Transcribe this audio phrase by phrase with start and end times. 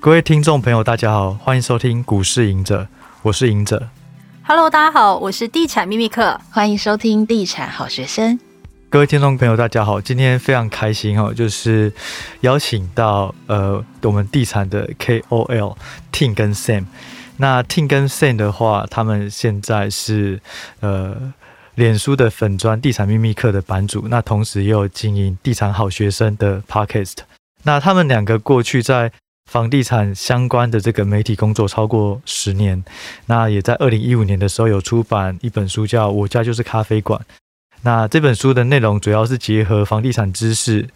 [0.00, 2.86] 各位听众朋友，大家好，欢迎收听股市赢者，
[3.22, 3.88] 我是赢者。
[4.44, 8.38] Hello，大家好，我是地产秘密客，欢迎收听地产好学生。
[8.88, 11.92] 各位听众朋友，大家好，今天非常开心哦，就是
[12.42, 15.76] 邀请到呃我们地产的 KOL
[16.12, 16.84] Tim 跟 Sam。
[17.38, 20.40] 那 Tim 跟 Sam 的话，他们现在是
[20.78, 21.32] 呃
[21.74, 27.16] 脸书的粉砖地产秘密课的版主，那同时也有经营地产好学生的 Podcast。
[27.64, 29.10] 那他们两个过去在
[29.48, 32.84] 房地产相关的这个媒体工作超过十年，
[33.26, 37.18] 那也在二零一五年的时候有出版一本书，叫《我家就是咖啡馆》。
[37.82, 40.86] 那这本书的内容主要是结合房地产知识、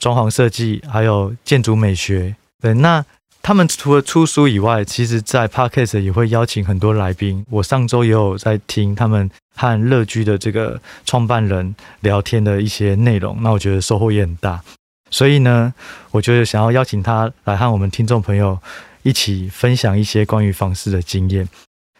[0.00, 2.34] 装潢设计，还有建筑美学。
[2.60, 3.04] 对，那
[3.40, 7.46] 他们除了出书以外，其实在 Podcast 也会邀请很多来宾。
[7.48, 14.62] 我上周也有在听他们和乐居的这个创办人聊天的一些内容，那我觉得收获也很大。
[15.14, 15.72] 所以呢，
[16.10, 18.58] 我就想要邀请他来和我们听众朋友
[19.04, 21.48] 一起分享一些关于房市的经验。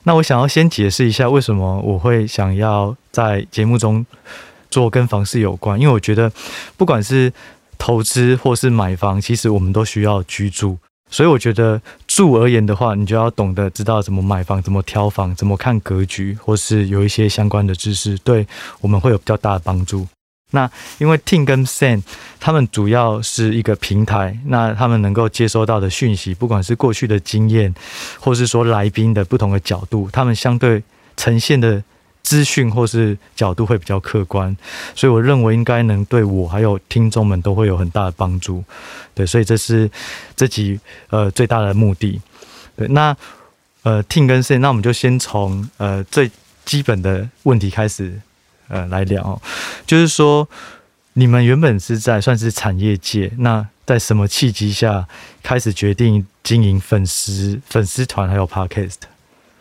[0.02, 4.05] 那我想要先解释一下，为什么我会想要在节目中
[4.69, 6.28] 做跟房市有关，因为我觉得
[6.77, 7.33] 不管是
[7.78, 10.77] 投资或是买房，其实我们都需要居住。
[11.08, 18.44] 所以我觉得住而言的话，你就要懂得知道怎么买房、怎么挑房、怎么看格局，或是有一些相关的知识，对
[18.80, 20.05] 我们会有比较大的帮助。
[20.50, 22.03] 那因为 Tim 跟 Sam
[22.39, 27.75] 他们主要是一个平台，那他们能够接收到的讯息，不管是过去的经验，
[28.20, 30.81] 或是说来宾的不同的角度，他们相对
[31.17, 31.83] 呈现的
[32.23, 34.56] 资讯或是角度会比较客观，
[34.95, 38.62] 所以我认为应该能对我还有听众们都会有很大的帮助。
[39.12, 39.91] 对，所以这是
[40.36, 40.79] 这集
[41.11, 42.20] 呃最大的目的。
[42.77, 43.17] 对，那
[43.83, 46.31] 呃 Tim 跟 Sam，那我们就先从呃最
[46.64, 48.20] 基本的问题开始。
[48.69, 49.41] 呃，来聊，
[49.87, 50.48] 就是说，
[51.15, 55.07] 你们原本是在算是产业界，那在什么契机下
[55.43, 58.97] 开始决定经营粉丝粉丝团还有 Podcast？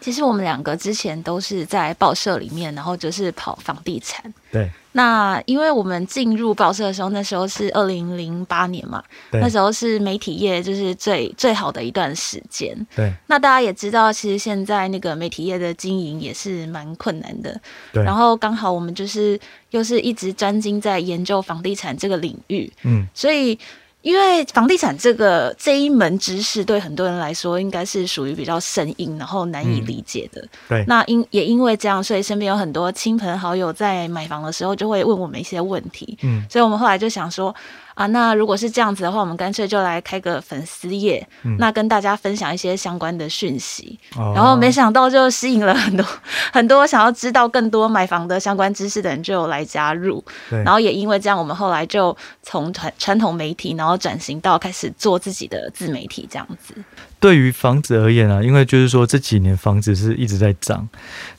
[0.04, 4.34] 其实我们两个之前都是在报社里面，然后就是跑房地产。
[4.52, 4.70] 对。
[4.96, 12.76] 那因为我们进入报社的时候，那时候是二零零八年嘛，那时候是媒体业就是最最好的一段时间。
[12.96, 13.12] 对。
[13.28, 17.60] 那大家也知道，其实现在那个媒体业的经营也是蛮困难的。
[17.92, 18.04] 对。
[18.04, 19.40] 然后刚好我们就是
[19.72, 22.72] 又是一直专精在研究房地产这个领域。
[22.84, 23.08] 嗯。
[23.16, 23.58] 所以。
[24.04, 30.40] 因为房地产这个这一门知识对很多人来说应该是属于比较生硬，然后难以理解的。
[30.42, 36.16] 嗯、对，那因也因为这样，所以身边有很多亲朋好友在买房的时候就会问我们一些问题。
[36.22, 37.56] 嗯，所以我们后来就想说。
[37.94, 44.00] 啊，那如果是这样子的话，我们干脆就来开个粉丝页，嗯，那跟大家分享一些相关的讯息。
[44.16, 44.34] 哦。
[44.36, 46.06] 然后没想到就吸引了很多
[46.52, 50.24] 很多想要知道更多买房的相关知识的人就来加入。
[50.50, 50.62] 对。
[50.64, 56.74] 然后也因为这样，我们后来就从传传统媒体，然后转型到开始做自己的自媒体这样子。
[57.20, 60.90] 对于房子而言啊，因为就是说这几年房子是一直在涨，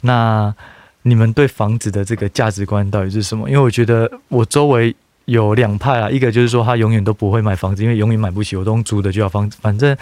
[0.03, 0.55] 那
[1.03, 3.51] 你们对房子的这个价值观到底是什么？
[3.51, 4.95] 因为我觉得我周围。
[5.27, 9.57] 有两派啊，一个就是说他永远都不会买房子，因为永远买不起，我都用租的就要房子。
[9.61, 9.97] 反正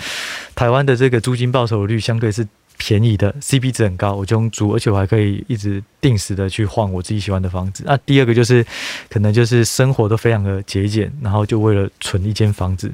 [0.55, 2.47] 台湾的这个租金报酬率相对是
[2.79, 7.85] 便宜的，CP 值很高，我就用租，而且我还可以一直定时的去换我自己喜欢的房子。
[7.87, 8.67] 那第二个就是
[9.09, 12.93] 可能就是生活都非常的节俭，然后就为了存一间房子。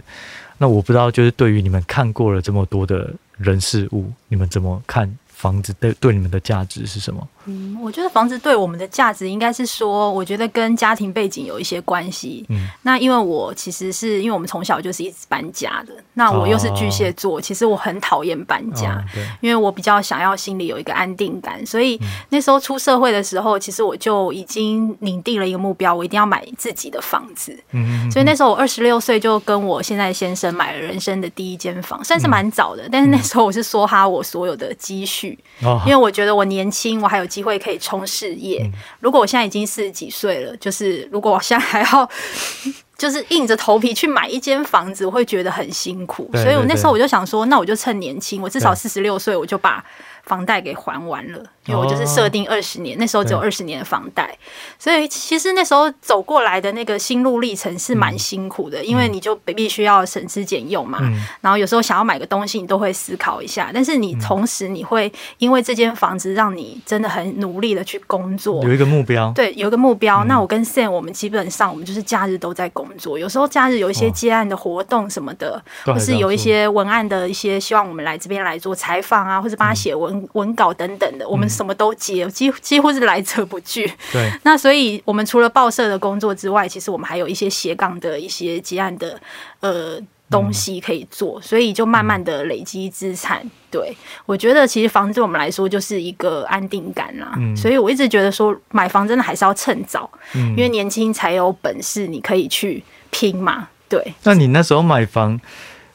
[0.59, 7.27] 那我不知道，就是对于你们看过了这么多的人事物，你们怎么看房子对对你们的价值是什么？
[7.48, 12.44] 嗯，我觉得房子对我们的价值应该是说，我觉得跟家庭背景有一些关系。
[12.50, 21.98] 嗯，那因为我其实是因为我们从小就是一直搬家的，那我又是巨蟹座，哦、其实我很讨厌搬家、哦，因为我比较想要心里有一个安定感，所以
[22.28, 27.59] 那时候出社会的时候，其实我就已经拟定了一个目标，我一定要买自己的房子。
[27.72, 38.62] 嗯，所以那时候我二十六岁就跟我现在先生买了人生的第一间房，算是蛮早的，但是那时候我是梭哈我所有的积蓄，哦，因为我觉得我年轻，我还有机会可以冲事业。
[38.65, 38.72] 嗯。
[39.00, 42.10] 如果我现在已经四十几岁了，就是如果我现在还要，
[42.99, 46.28] 就是硬着头皮去买一间房子，我会觉得很辛苦。
[46.34, 49.84] 所以我那时候我就想说，那我就趁年轻，我至少四十六岁，我就把
[50.24, 51.42] 房贷给还完了。
[51.66, 54.34] 因为我就是设定二十年，那时候只有二十年的房贷，
[54.78, 60.98] 所以其实那时候走过来的那个心路历程是蛮辛苦的，因为你就必须要省吃俭用嘛，
[61.42, 70.24] 然后有时候想要买个东西，你都会思考一下，但是你同时你会因为这间房子让你真的很努力的去工作，有一个目标，对，有一个目标。
[70.24, 81.47] 那我跟 Sam 我们基本上我们就是假日都在工作，有时候假日有一些接案的活动什么的，或是有一些文案的一些希望我们来这边来做采访啊，或者帮他写文文文稿等等的，我们。
[81.59, 83.91] 什么都接，几乎几乎是来者不拒。
[84.13, 89.21] 对， 那所以我们除了报社的工作之外，其实我们还有一些斜杠的一些结案的
[89.59, 89.99] 呃
[90.31, 93.43] 东西可以做，所以就慢慢的累积资产。
[93.71, 97.33] 对，我觉得其实房子对我们来说就是一个安定感啦。
[97.57, 103.69] 所以我一直觉得说买房真的还是要趁早，因为年轻才有本事，你可以去拼嘛。
[103.89, 104.15] 对。
[104.22, 105.41] 那你那时候买房，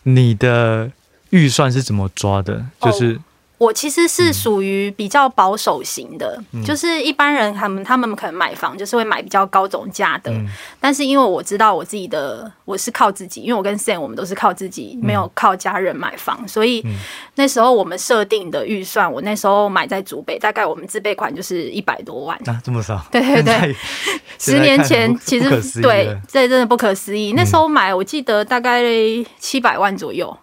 [0.01, 0.91] 你的
[1.29, 2.65] 预算是怎么抓的？
[2.81, 3.17] 就是。
[3.63, 10.45] 我其实是属于比较保守型的，嗯、就是一般人他们他们可能买房就是会买比较高总价的，嗯、
[10.81, 16.85] 但是因为我知道我自己的我是靠自己，因为我跟 Sam 我们都是靠自己，没有靠家人买房，所以
[17.35, 23.01] 那时候我们设定的预算，我那时候买在竹北，大概我们自备款就是一百多万啊，这么少？
[23.11, 23.75] 对对对，
[24.37, 27.33] 十年前其实对，这真的不可思议。
[27.33, 28.81] 那时候买我记得大概
[29.39, 30.37] 七百万左右。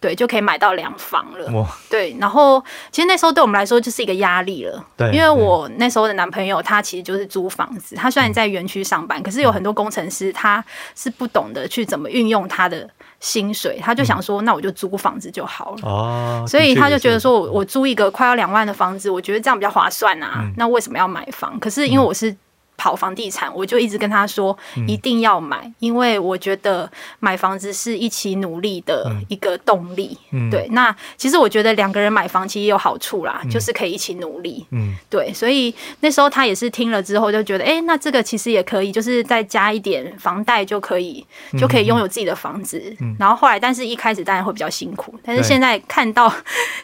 [0.00, 1.50] 对，就可以买到两房了。
[1.52, 2.58] 哇对，然后
[2.90, 4.82] 其实那时候对我们来说就是一个压力了。
[4.96, 10.64] 对，因为我那时候的男朋友他其实就是租房子，他虽然在园区上班，嗯、可是有很多工程师他
[10.96, 12.88] 是不懂得去怎么运用他的
[13.20, 15.78] 薪水，他就想说，嗯、那我就租房子就好了。
[15.82, 20.38] 哦，所以他就觉得说我我租一个快要两万的房子，我觉得这样比较划算啊。
[20.38, 21.60] 嗯、那为什么要买房？
[21.60, 22.34] 可是因为我是。
[22.80, 24.56] 跑房地产，我就一直跟他说
[24.88, 30.16] 一定要买，嗯、因为我觉得买房子是一起努力的一个动力。
[30.32, 34.64] 嗯、对，那其实我觉得两个人买房其实也有好处啦，嗯、就是可以一起努力。
[34.70, 41.22] 嗯，对，所以那时候他也是听了之后就觉得，哎、欸，那这个其实也可以，就是再加一点房贷就可以，
[41.58, 42.82] 就可以拥有自己的房子。
[43.00, 46.32] 嗯、然后后来，但是一开始当然会比较辛苦，但是现在看到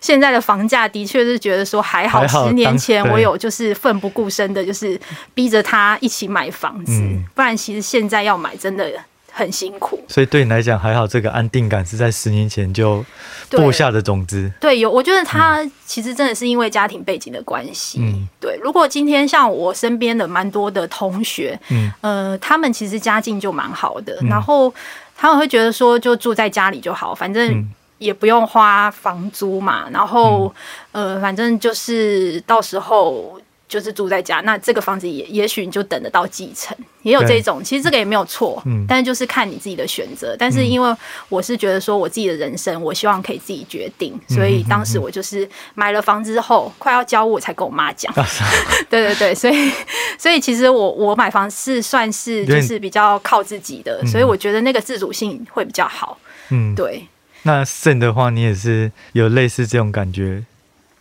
[0.02, 5.00] 现在的房价，的确是觉得说还好，十年前我有就是奋不顾身的，就是
[5.32, 5.85] 逼着他。
[6.00, 8.90] 一起买房子，嗯、不然其实现在要买真的
[9.30, 10.02] 很辛苦。
[10.08, 13.04] 所以对你来讲还好，这个安定感是在十年前就
[13.50, 14.50] 播下的种子。
[14.58, 17.98] 对，有我觉得他其实真的是因为家庭背景的关系。
[18.00, 18.58] 嗯，对。
[18.62, 24.72] 如果今天像我身边的蛮多的同学，嗯，呃，他们其实家境就蛮好的，嗯、然后
[25.14, 27.68] 他们会觉得说就住在家里就好，反正
[27.98, 30.50] 也不用花房租嘛，然后、
[30.92, 33.38] 嗯、呃，反正就是到时候。
[33.68, 40.34] 就是住在家，那这个房子也也许你就等得到继承，也有这种，其实这个也没有错，嗯，但是就是看你自己的选择。
[40.34, 40.96] 嗯、但是因为
[41.28, 48.12] 我是觉得说我自己的人生，我希望可以自己决定，嗯、所以当时我就是买了房之后，快要交屋我才跟我妈讲，
[48.88, 49.72] 对对对，所以
[50.16, 56.16] 所以其实我我买房是算是就是比较靠自己的，嗯、所以我觉得那个自主性会比较好，
[56.50, 57.04] 嗯，对。
[57.42, 60.44] 那 Sam 的话，你也是有类似这种感觉？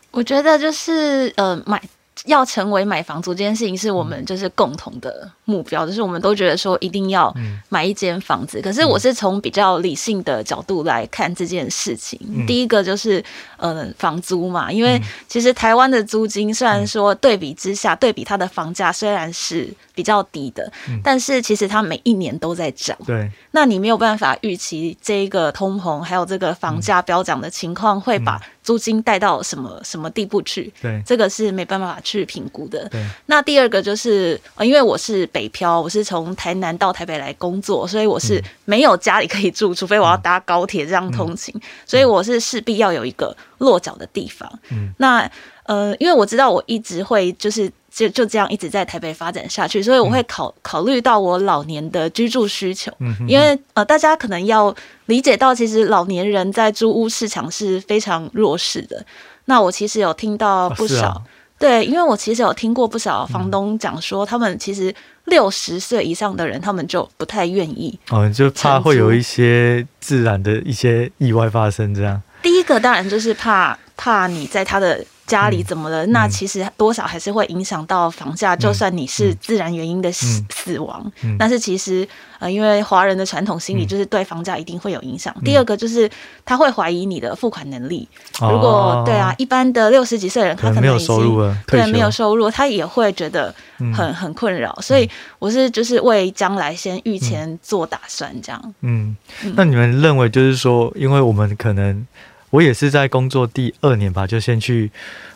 [0.09, 1.79] 我觉得就是呃买。
[2.23, 7.33] 要成为买房族这件事情是我们就是共同的目标，就是我们都觉得说一定要
[7.69, 8.61] 买一间房子。
[8.61, 12.17] 可是我是从比较理性的角度来看这件事情。
[12.47, 13.23] 第一个就是
[13.57, 20.71] 呃房租嘛，因为其实台湾的租金虽然说对比之下，对比它的房价虽然是比较低的，
[21.03, 22.97] 但是其实它每一年都在涨。
[23.05, 30.73] 对，那你没有办法预期这一个通膨还有这个房价飙涨的情况会把租金带到什么什么地步去？
[30.81, 32.89] 对，这个是没办法去评估的。
[32.89, 41.53] 对，那第二个就是，呃，因为我是北漂，我是从台南到台北来工作，所以我是没有家里可以住，除非我要搭高铁这样通勤，
[41.85, 44.51] 所以我是势必要有一个落脚的地方。
[44.71, 45.29] 嗯，那
[45.65, 47.71] 呃，因为我知道我一直会就是。
[47.95, 52.91] 就就这样一直在台北发展下去，所以我会考考虑到我老年的居住需求，
[53.25, 54.75] 因为呃，大家可能要
[55.05, 59.01] 理解到，其实老年人在租屋市场是非常弱势的。
[59.45, 61.23] 那我其实有听到不少，
[61.57, 72.21] 对，因为我其实有听过不少房东讲说，他们其实六十岁以上的人，他们就不太愿意，哦，就怕会有一些自然的一些意外发生，这样。
[72.43, 75.01] 第一个当然就是怕怕你在他的。
[75.25, 76.05] 家里怎么了？
[76.05, 78.53] 嗯、那其实多少还是会影响到房价。
[78.55, 82.07] 嗯、就算你是自然原因的死死亡，但是其实
[82.39, 85.33] 呃，因为华人的传统心理就是对房价一定会有影响。
[85.37, 86.09] 嗯、第二个就是
[86.43, 88.07] 他会怀疑你的付款能力。
[88.41, 94.77] 嗯、如果对啊，一般的六十几岁的人，他可能没有收入了，对，没有收入，他也会觉得很很困扰。
[94.81, 98.73] 所以我是就是为将来先预前做打算，这样。
[98.81, 102.05] 嗯，嗯那你们认为就是说，因为我们可能。
[102.55, 104.89] 我也是在工作第二年吧，就先去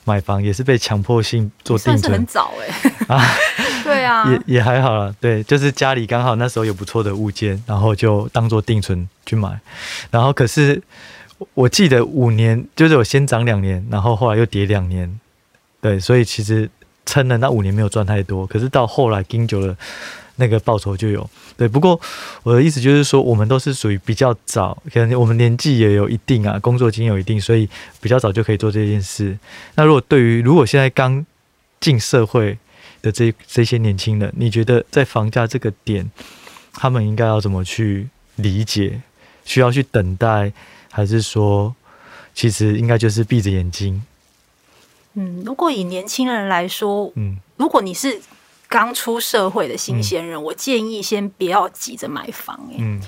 [0.05, 1.99] 买房，也是被强迫性做定存。
[1.99, 2.67] 算是很早哎、
[3.07, 3.13] 欸。
[3.13, 3.25] 啊，
[3.83, 5.13] 对啊，也也还好啦。
[5.19, 9.59] 对，就是家里刚好那时候有不错的物件，然后就当做定存去买。
[10.09, 10.81] 然后可是
[11.53, 15.19] 我记得五年，就是我先涨两年，然后后来又跌两年。
[15.81, 16.69] 对，所以其实
[17.05, 19.75] 撑了那五年没有赚太多，可是到后来盯久了。
[20.39, 21.67] 那个报酬就有，对。
[21.67, 22.00] 不过
[22.41, 27.69] 我的意思就是说，我们都是属于比较早，可能我们年纪也有一定啊，工作经验有一定，所以
[28.01, 29.38] 比较早就可以做这件事。
[29.75, 31.25] 那如果对于如果现在刚
[31.79, 32.58] 进社会
[33.01, 36.10] 的这这些年轻人，你觉得在房价这个点，
[36.74, 39.01] 他们应该要怎么去理解？
[39.46, 40.53] 需要去等待，
[40.91, 41.75] 还是说
[42.36, 44.03] 其实应该就是闭着眼睛？
[45.15, 48.22] 嗯，如果以年轻人来说，嗯，如果你是
[48.69, 53.01] 刚出社会的新鲜人，嗯，我建议先不要急着买房，欸，嗯，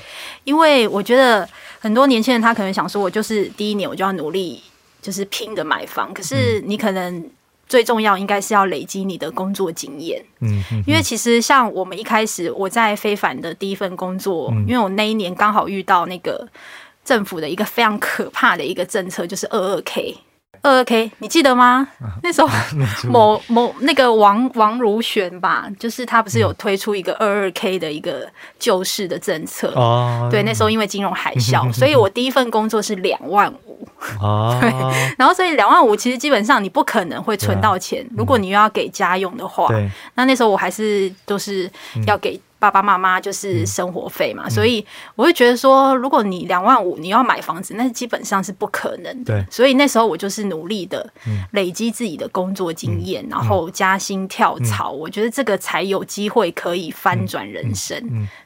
[0.44, 1.48] 因为我觉得
[1.80, 4.60] 很多年轻人他可能想说，我就是第一年我就要努力，
[5.04, 7.30] 就是拼着买房，可是你可能
[7.70, 16.48] 最重要应该是要累积你的工作经验，嗯，因为其实像我们一开始我在非凡的第一份工作，嗯，因为我那一年刚好遇到那个
[17.06, 20.18] 政府的一个非常可怕的一个政策，就是二二 K。
[20.64, 21.88] 二二 K，你记得吗？
[22.22, 22.48] 那时候
[23.10, 28.28] 某某那个王王如玄吧，就是他不是有推出一个二二 K 的一个
[28.60, 30.28] 救市的政策哦。
[30.32, 33.88] 对，那时候因为金融海啸， 所以我第一份工作是两万五
[34.22, 34.58] 哦。
[34.62, 34.70] 对，
[35.18, 39.68] 然后所以两万五其实基本上你不可能会存到钱，如果你又要给家用的话，
[40.16, 41.70] 那那时候我还是都是
[42.06, 42.40] 要给。
[42.62, 49.44] 爸爸妈妈就是生活费嘛，嗯，所以我会觉得说，如果你两万五你要买房子，那基本上是不可能的。
[49.50, 51.12] 所以那时候我就是努力的
[51.54, 58.00] 累积自己的工作经验，嗯，然后加薪跳槽，嗯，我觉得这个才有机会可以翻转人生。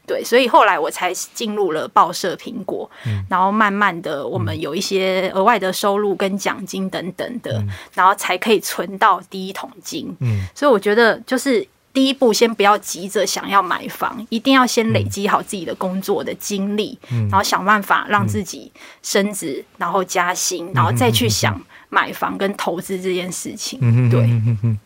[0.07, 10.15] 对，所以后来我才进入了报社苹果，嗯，然后慢慢的我们有一些额外的收入跟奖金等等的，嗯，然后才可以存到第一桶金。
[10.21, 11.67] 嗯，所以我觉得就是。
[11.95, 18.69] 第一步，先不要急着想要买房，一定要先累积好自己的工作的经历，嗯，然后想办法让自己
[19.01, 21.59] 升职，嗯，然后加薪，然后再去想
[21.89, 23.79] 买房跟投资这件事情。
[23.81, 24.77] 嗯，对。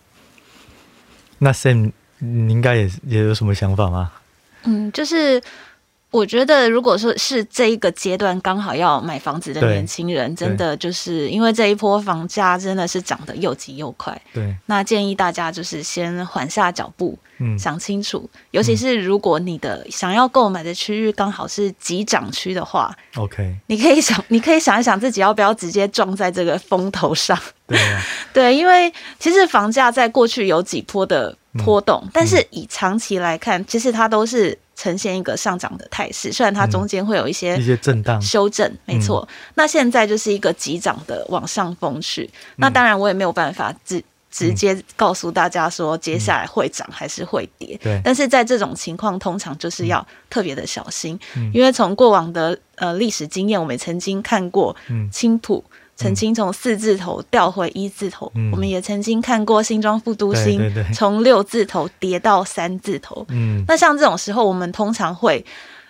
[1.39, 4.11] 那 Sam，你应该也也有什么想法吗？
[4.63, 5.41] 嗯，就是。
[6.11, 14.19] 我觉得，如果说是这一个阶段刚好要买房子的年轻人，真的就是因为这一波房价真的是涨得又急又快。
[14.33, 18.27] 对，那建议大家就是先缓下脚步，嗯，想清楚。
[18.49, 27.37] 尤其是如果你的想要购买的区域刚好是急涨区的话，OK，你可以想，你可以想一想自己要不要直接撞在这个风头上。
[27.67, 28.01] 对啊，
[28.33, 34.57] 对，因为其实房价在过去有几波的波动，但是以长期来看，其实它都是。
[34.79, 39.27] 呈现一个上涨的态势，虽然它中间会有一些一些震荡修正，没错。
[39.55, 42.29] 那现在就是一个急涨的往上风去。
[42.55, 47.77] 那当然，我也没有办法直直接告诉大家说接下来会涨还是会跌。
[47.83, 47.99] 对。
[48.05, 51.19] 但是在这种情况，通常就是要特别的小心，
[51.53, 54.73] 因为从过往的呃历史经验，我们曾经看过
[55.11, 55.61] 青埔。
[55.99, 60.57] 曾经从四字头掉回一字头，嗯，我们也曾经看过新庄副都心
[60.93, 63.25] 从六字头跌到三字头。
[63.27, 65.45] 嗯，那像这种时候，我们通常会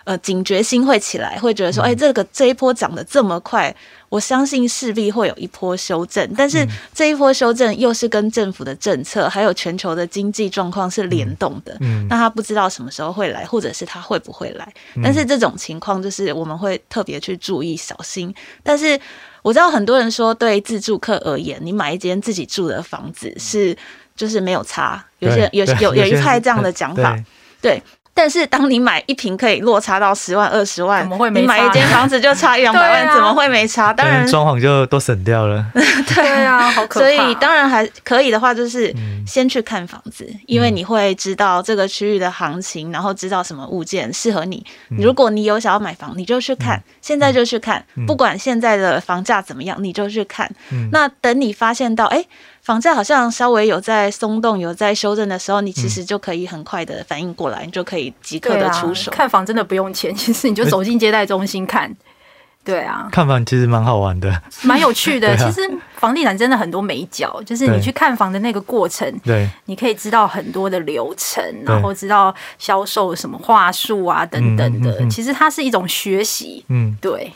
[0.06, 3.74] 呃警觉心会起来，会觉得说，哎，这个这一波涨得这么快，
[4.10, 6.28] 我相信势必会有一波修正。
[6.36, 11.78] 但是这一波修正又是跟政府的政策还有全球的经济状况是联动的。
[11.82, 14.74] 嗯，那他不知道什么时候会来，或者是他会不会来？
[15.04, 19.00] 但是这种情况就是我们会特别去注意小心，但是。
[19.42, 23.76] 我知道很多人说，对自住客而言，你买一间自己住的房子是
[24.16, 25.04] 就是没有差。
[25.20, 27.18] 有些有有有一派这样的讲法，
[27.62, 27.82] 对。
[28.14, 31.42] 但是当你买一瓶可以落差到十万二十万，怎么会没差？
[31.42, 33.94] 你买一间房子就差 一两百万，怎么会没差？
[33.94, 35.66] 当然装潢就都省掉了。
[35.74, 37.06] 对啊，好可怕。
[37.06, 38.94] 所以当然还可以的话，就是
[39.26, 44.66] 先去看房子，嗯，因为你会知道这个区域的行情，然后知道什么物件适合你。
[44.90, 50.50] 如果你有想要买房，你就去看，嗯，现在就去看，不管现在的房价怎么样，你就去看。
[50.72, 52.28] 嗯，那等你发现到，哎，欸。
[52.70, 59.10] 房价好像稍微有在松动、有在修正的时候，你其实就可以很快的反应过来，你就可以即刻的出手。
[59.10, 61.92] 看房真的不用钱， 其实你就走进接待中心看。
[62.64, 65.34] 对啊，看房其实蛮好玩的，蛮有趣的。
[65.44, 75.08] 其实房地产真的很多美角，就是你去看房的那个过程，对，你可以知道很多的流程，然后知道销售什么话术啊等等的。
[75.10, 77.34] 其实它是一种学习，嗯，对。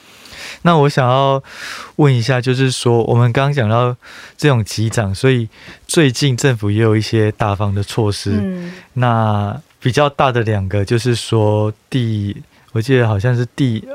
[0.65, 1.43] 那我想要
[1.97, 3.95] 问一下，就是说，我们刚刚讲到
[4.37, 5.49] 这种急涨，所以
[5.85, 8.31] 最近政府也有一些大方的措施。
[8.41, 12.41] 嗯，那比较大的两个，就是说第，
[12.71, 13.85] 我记得好像是第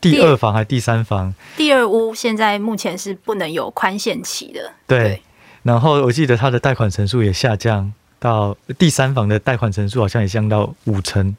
[0.00, 1.34] 第二房还是第三房？
[1.58, 4.72] 第二屋现在目前是不能有宽限期的。
[4.86, 4.98] 对。
[4.98, 5.22] 对，
[5.62, 11.36] 然后我记得它的贷款成数也下降到第三房的贷款成数好像也降到五成，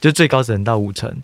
[0.00, 1.22] 就最高只能到五成。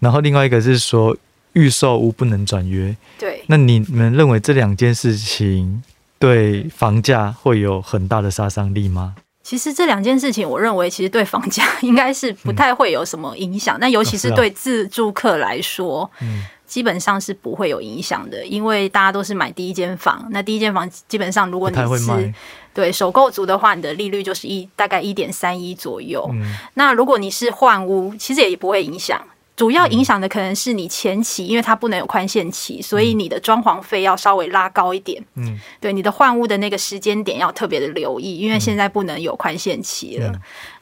[0.00, 1.14] 然后另外一个是说。
[1.54, 3.42] 预售屋不能转约，对。
[3.46, 5.82] 那你们认为这两件事情
[6.18, 9.14] 对房价会有很大的杀伤力吗？
[9.42, 13.78] 其实这两件事情，我认为其实对房价应该是不太会有什么影响。
[13.80, 20.28] 那、嗯、尤其是对自住客来说，嗯，基本上是不会有影响的，因为大家都是买第一间房。
[20.32, 22.34] 那第一间房基本上，如果你是
[22.74, 26.28] 对首购族的话，你的利率就是一大概一点三一左右。
[26.30, 26.54] 嗯。
[26.74, 29.18] 那如果你是换屋，其实也不会影响。
[29.58, 35.20] 主要影响的可能是你前期，因为它不能有宽限期，所以你的装潢费要稍微拉高一点。
[35.34, 40.32] 嗯，对，你的换屋的那个时间点要特别的留意，因为现在不能有宽限期了。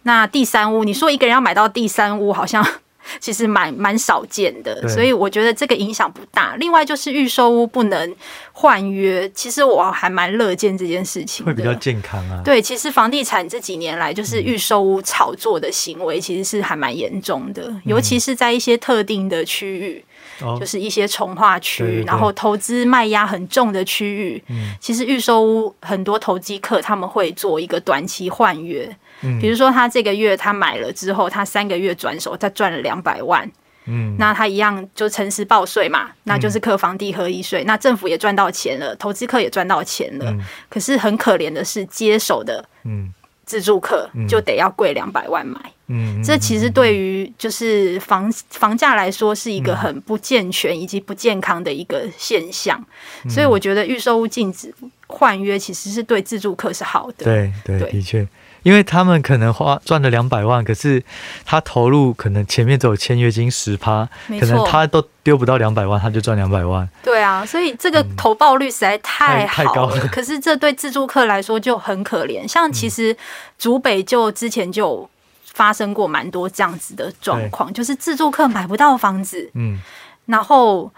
[0.02, 2.62] 那第三屋，你说一个人要买到第三屋，好像。
[3.20, 6.56] 其实蛮蛮少见的，所以我觉得这个影响不大。
[6.56, 8.14] 另外就是预售屋不能
[8.52, 12.40] 换约，其实我还蛮乐见这件事情的，会比较健康啊。
[12.44, 20.04] 对，其实房地产这几年来就是预售屋炒作的行为，其实是还蛮严重的，尤其是在一些特定的区域，
[20.58, 24.42] 就是一些从化区，然后投资卖压很重的区域，
[24.80, 28.96] 其实预售屋很多投机客他们会做一个短期换约。
[29.40, 33.50] 比如说，他这个月他买了之后，他三个月转手，他赚了两百万。
[33.88, 37.62] 嗯，那他一样就诚实报税嘛，那就是课房地合一税。
[37.62, 40.36] 那政府也赚到钱了，投资客也赚到钱了。
[40.68, 45.60] 可是很可怜的是，接手的嗯自住客就得要贵两百万买。
[45.86, 52.84] 嗯，这其实对于就是房房价来说是一个很不健全以及不健康的一个现象。
[53.30, 54.74] 所以我觉得预售屋禁止
[55.06, 57.24] 换约，其实是对自住客是好的。
[57.24, 58.26] 对对，的确。
[58.62, 61.02] 因为他们可能花赚了两百万，可是
[61.44, 64.08] 他投入可能前面只有签约金十趴，
[64.40, 66.88] 可能他都丢不到两百万，他就赚两百万。
[67.02, 70.08] 对啊，所以这个投报率实在太好了，嗯，太高了。
[70.08, 72.46] 可是这对自助客来说就很可怜。
[72.46, 73.16] 像其实
[73.58, 75.08] 竹北就之前就
[75.44, 79.80] 发生过蛮多这样子的状况，就是自助客买不到房子，嗯，
[80.26, 80.90] 然后。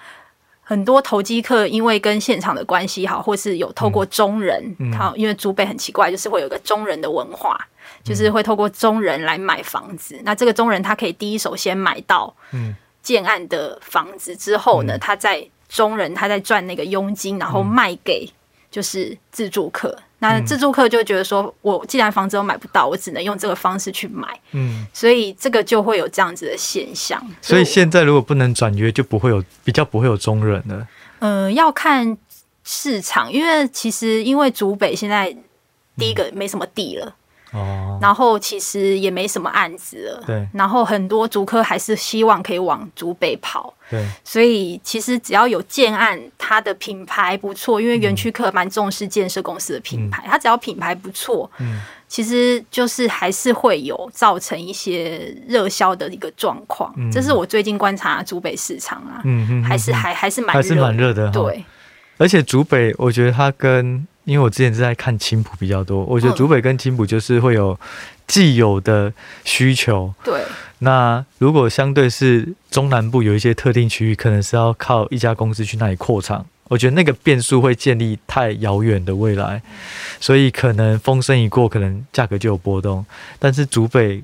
[0.69, 10.15] 很多投机客因为跟现场的关系好，或是有透过中人，好、嗯，因为竹北很奇怪，就是会有个中人的文化，嗯、就是会透过中人来买房子。
[10.17, 12.37] 嗯、那这个中人他可以第一手先买到
[13.03, 18.31] 建案的房子之后呢，嗯、他在中人他在赚那个佣金，然后卖给
[18.71, 19.97] 就是自住客。
[20.21, 24.29] 那自住客就觉得说，我既然房子都买不到，我只能用这个方式去买。
[24.51, 27.25] 嗯，所以这个就会有这样子的现象。
[27.41, 30.89] 所以现在如果不能转约，就不会有比较不会有中人了。
[31.21, 32.19] 嗯，要看
[32.65, 35.35] 市场，因为其实因为竹北现在
[35.97, 37.15] 第一个没什么地了。
[37.53, 40.47] 哦，然后其实也没什么案子了，对。
[40.53, 44.07] 然后很多竹科还是希望可以往竹北跑，对。
[44.23, 56.93] 所以其实只要有建案，它的品牌不错，因为园区客蛮重视建设公司的品牌，嗯、它只要品牌不错，嗯，其实就是还是会有造成一些热销的一个状况。
[56.97, 61.65] 嗯、这是我最近观察竹北市场啊，嗯嗯，还是还还是蛮还是蛮热的，对。
[62.19, 67.79] 而且竹北，我觉得它跟因为我之前是在看青浦比较多，我觉得竹北跟青浦就是会有
[68.27, 69.11] 既有的
[69.43, 70.13] 需求。
[70.23, 70.43] 对。
[70.81, 79.63] 那如果相对是中南部有一些特定区域，可能是要靠一家公司去那里扩厂，我觉得那个变数会建立太遥远的未来，
[80.21, 83.05] 所以可能风声一过，可能价格就有波动。
[83.39, 84.23] 但是竹北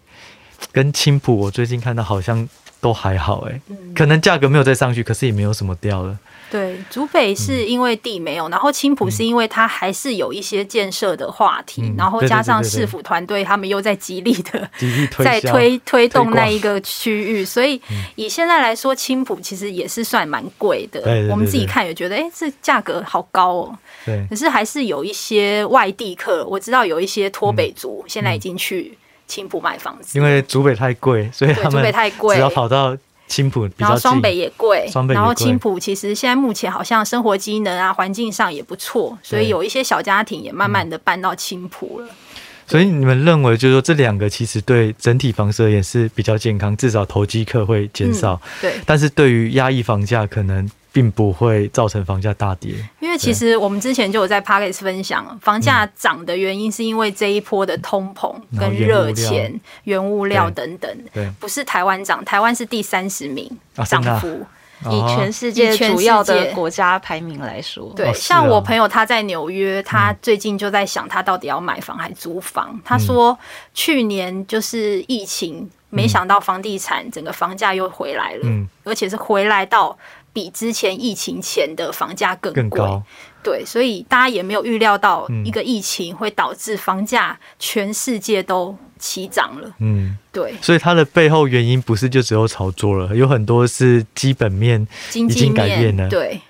[0.70, 2.46] 跟青浦，我最近看到好像
[2.84, 3.58] 都还好，哎，
[3.96, 6.18] 可能价格没有再上去，可是也没有什么掉了。
[6.50, 14.70] 对，竹北是因为地没有，嗯、然后青浦是因为它还是有一些建设的话题，嗯、然后加上市府团队他们又在极力的
[15.24, 17.80] 在推推动那一个区域，所以
[18.16, 21.00] 以现在来说，青浦其实也是算蛮贵的。
[21.00, 23.78] 对，我们自己看也觉得，哎，这价格好高哦。
[24.04, 28.96] 对，可是还是有一些外地客，我知道有一些脱北族现在已经去
[29.34, 32.96] 青浦买房子，因为竹北太贵，所以他们竹北太贵，只要跑到。
[33.26, 42.08] 青浦，然后双北也贵，然后青浦其实现在目前好像生活机能啊、环境上也不错，所以有一些小家庭也慢慢的搬到青浦了。
[42.66, 48.38] 所以你们认为，就是说这两个其实对整体房市而言是比较健康，至少投机客会减少。
[48.60, 50.70] 对，但是对于压抑房价可能。
[50.94, 63.50] 并不会造成房价大跌，因为其实我们之前就有在 Podcast 分享，房价涨的原因是因为这一波的通膨跟热钱、原物料等等，对，不是台湾涨，台湾是第三十名
[63.84, 64.46] 涨幅，
[64.88, 73.36] 以全世界主要的国家排名来说，对，像我朋友他在纽约，他最近就在想他到底要买房还租房，他说
[73.74, 78.48] 去年就是疫情，没想到房地产整个房价又回来了，
[78.84, 79.98] 而且是回来到。
[80.34, 83.02] 比之前疫情前的房价更高，
[83.42, 96.40] 对，所以大家也没有预料到一个疫情会导致房价全世界都起涨了，嗯，对，所以它的背后原因不是就只有炒作了，有很多是基本面已经改变了，对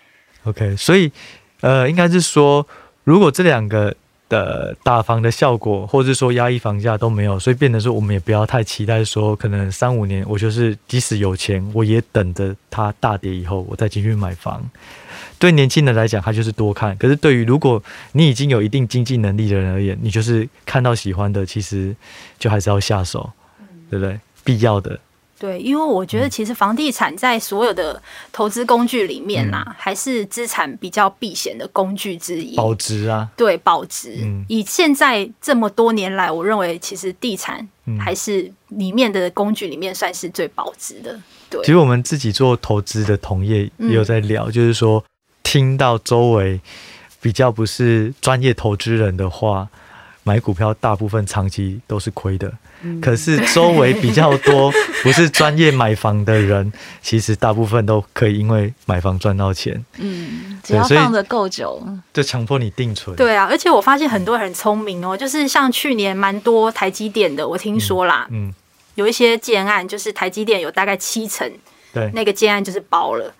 [0.45, 1.13] ，OK，所以
[1.61, 2.67] 呃，应该是说，
[3.05, 3.95] 如果这两个。
[4.29, 14.63] 的打房的效果，或者说压抑房价都没有，所以变得说我们也不要太期待说，可能三五年我就是即使有钱，我也等着它大跌以后我再进去买房。
[15.39, 17.83] 对年轻人来讲，他就是多看；可是对于如果
[18.13, 21.95] 你已经有一定经济能力的人而言，你就是看到喜欢的，其实
[22.39, 23.31] 就还是要下手，
[23.91, 24.19] 对不对？
[24.43, 24.99] 必要的。
[25.45, 28.03] 对，因为我觉得其实房地产在所有的
[28.33, 32.57] 投资工具里面呐、啊，嗯、还是资产比较避险的工具之一。
[32.57, 34.17] 保值啊，对，保值。
[34.23, 37.69] 嗯、以现在这么多年来，我认为其实地产
[38.01, 41.21] 还是里面的工具里面算是最保值的。
[41.51, 45.05] 对，其实我们自己做投资的同业也有在聊，嗯、就是说
[45.43, 46.59] 听到周围
[47.21, 49.69] 比较不是专业投资人的话。
[50.27, 52.59] 买股票大部分长期都是亏的，嗯、
[53.01, 59.85] 可是周围比较多不是专业买房的人， 其实大部分都可以因为买房赚到钱。
[59.99, 63.15] 嗯，只要放的够久，就强迫你定存。
[63.17, 68.55] 对啊，而且我发现很多人很聪明哦，就是像去年蛮多台积电的，我听说啦，嗯，嗯
[68.95, 71.51] 有一些建案就是台积电有大概七成。
[71.95, 73.33] 对，那个建案就是包了，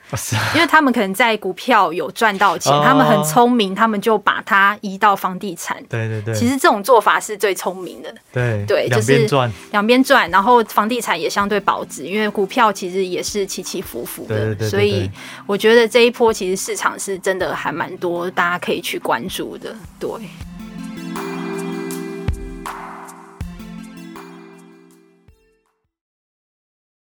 [0.55, 5.77] 因为他们可能在股票有赚到钱，他们很聪明，他们就把它移到房地产。
[5.89, 8.15] 对对对，其实这种做法是最聪明的。
[8.33, 9.27] 对对，就是
[9.73, 14.55] 两边赚，然后房地产也相对保值，因为股票其实也是起起伏伏的。
[14.71, 15.11] 所以
[15.47, 19.75] 我觉得这一波其实市场是真的还蛮多，大家可以去关注的。
[19.99, 20.09] 对。